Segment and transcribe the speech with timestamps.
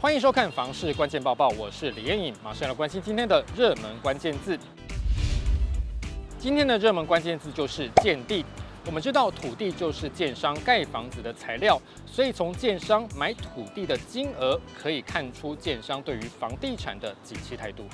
[0.00, 4.58] 欢迎收看《房市关键报报》，我是李彦颖，马上来关心今天的热门关键字。
[6.38, 8.42] 今天的热门关键字就是建地。
[8.86, 17.84] 我们知道土地就是建商盖房子的材料，所以从建商买土地的金额可以看出建商对于房地产的景气态度。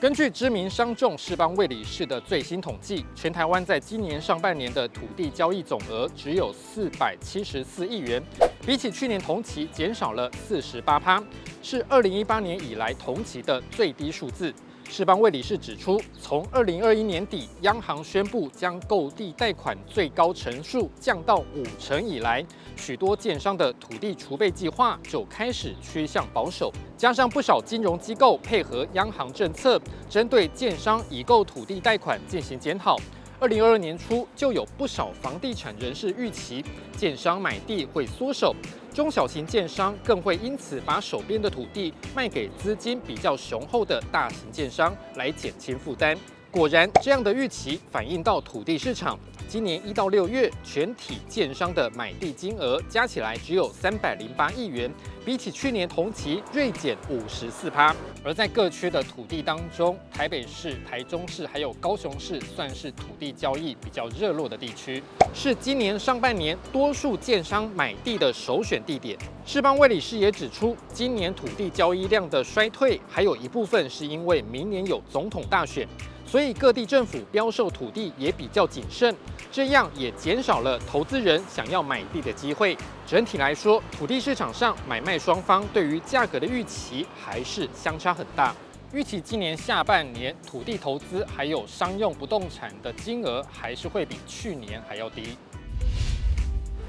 [0.00, 8.22] 根据知名商众世邦魏理仕的最新统计，全台湾在今年上半年的土地交易总额只有四百七十四亿元，
[8.66, 11.22] 比起去年同期减少了四十八趴，
[11.62, 14.52] 是二零一八年以来同期的最低数字。
[14.88, 22.44] 世邦魏理仕指出，从二零二一年底央行宣布将购地贷款最高成数降到五成以来，
[22.76, 26.72] 许多建商的土地储备计划就开始趋向保守。
[26.96, 29.80] 加上不少金融机构配合央行政策，
[30.10, 32.96] 针对建商已购土地贷款进行检讨。
[33.38, 36.64] 二零二二年初就有不少房地产人士预期，
[36.96, 38.56] 建商买地会缩手。
[38.94, 46.16] 中小型建商更会因此把手边的土地卖给资金比较雄厚的大型建商来减轻负担。
[46.56, 49.18] 果然，这样的预期反映到土地市场。
[49.46, 54.90] 今年一到六月，全体建商的买地金额加起来只有三百零八亿元，
[55.22, 57.94] 比起去年同期锐减五十四趴。
[58.24, 65.02] 而在各区的土地当中，台北市、台中市还有高雄市算是土地交易比较热络的地区，
[65.34, 69.16] 是今年上半年多数建商买地的首选地点。
[69.44, 75.86] 世邦魏理仕也指出，今年土地交易量的衰退，还有一部分是因为明年有总统大选。
[76.26, 79.14] 所以各地政府标售土地也比较谨慎，
[79.52, 82.76] 这样也减少了投资人想要买地的机会。
[83.06, 88.54] 整体来说，土地市场上买卖双方对于价格的预期还是相差很大。
[88.92, 95.36] 预期今年下半年土地投资还有商用不动产的金额还是会比去年还要低。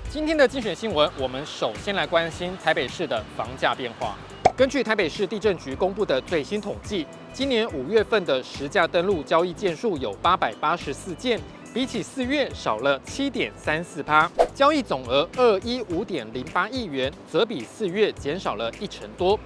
[0.09, 4.16] 今天的精选新闻，我们首先来关心台北市的房价变化。
[4.58, 11.40] 根据台北市地震局公布的最新统计，今年五月份的实价登录交易件数有八百八十四件，
[11.75, 19.40] 比起四月少了七点三四趴，交易总额二一五点零八亿元，则比四月减少了一成多。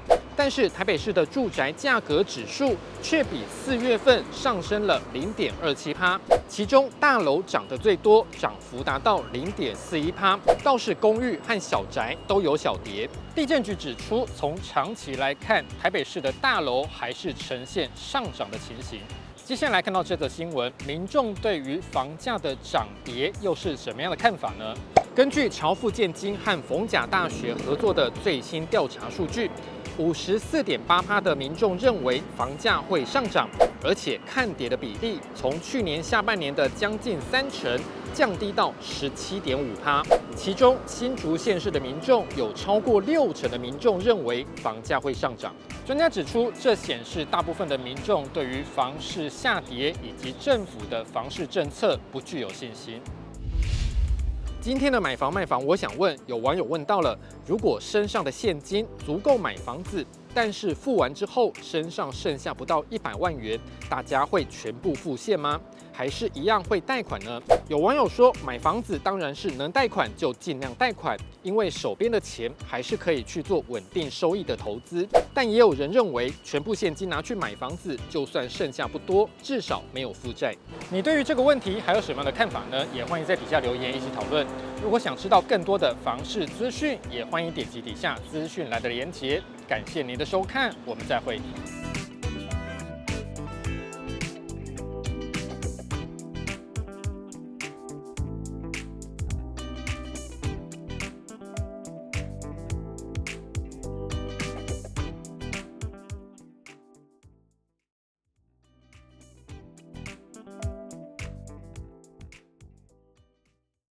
[0.44, 6.19] 但是台北市的住宅价格指数却比四月份上升了零点二七趴，
[6.50, 13.07] 其中大楼涨得最多，涨幅达到零点四一趴，倒是公寓和小宅都有小跌。
[13.35, 19.00] 地政局指出，从长期来看，台北市的大楼还是呈现上涨的情形。
[19.46, 24.73] 接下来看到这则新闻，民众对于房价的涨跌又是什么样的看法呢？
[25.13, 29.51] 根据侨富建金和逢甲大学合作的最新调查数据。
[29.97, 33.49] 五十四点八趴的民众认为房价会上涨，
[33.83, 37.77] 而且看跌的比例从去年下半年的将近三成
[38.13, 40.01] 降低到十七点五趴。
[40.33, 45.53] 其中新竹县市的民众有超过六成的民众认为房价会上涨。
[45.85, 53.01] 专家指出，这显示大部分的民众对于房市下跌以及政府的房市政策不具有信心。
[54.61, 57.17] 今天的买房卖房，我想问，有网友问到了，
[57.47, 63.59] 如果身上的现金足够买房子，但是付完之后身上剩下不到一百万元，
[63.89, 65.59] 大家会全部付现吗？
[65.93, 67.39] 还是一样会贷款呢？
[67.67, 75.07] 有网友说，买房子当然是能贷款就尽量贷款，因为手边的钱还是可以去做稳定收益的投资。
[75.33, 80.55] 但也有人认为，全部现金拿去买房子，就算剩下不多，至少没有负债。
[80.89, 82.85] 你对于这个问题还有什么样的看法呢？
[82.95, 84.47] 也欢迎在底下留言一起讨论。
[84.81, 89.43] 如果想知道更多的房市资讯，也欢迎点击底下资讯栏的连结。
[89.71, 91.39] 感谢您的收看，我们再会。